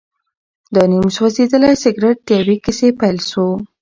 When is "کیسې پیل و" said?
2.65-3.31